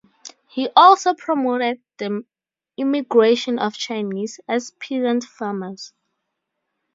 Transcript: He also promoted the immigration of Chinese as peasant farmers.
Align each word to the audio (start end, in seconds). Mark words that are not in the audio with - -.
He 0.47 0.67
also 0.75 1.13
promoted 1.13 1.79
the 1.99 2.25
immigration 2.75 3.59
of 3.59 3.75
Chinese 3.77 4.39
as 4.47 4.71
peasant 4.71 5.23
farmers. 5.25 5.93